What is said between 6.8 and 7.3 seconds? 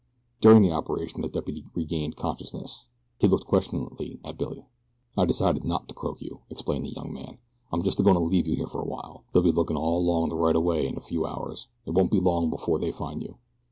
the young